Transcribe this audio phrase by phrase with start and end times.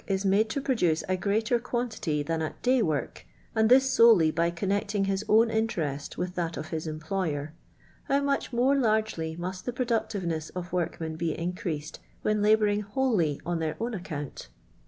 [0.07, 4.49] is made to produce a greater quantity than at day work, and this solely by
[4.49, 7.53] conm^cting his awn interest with that of his employer,
[8.05, 13.59] how much more krgely mast the productiveness of workmen be iacrcaaed when Uboaring wholly on
[13.59, 14.47] Uieix own account!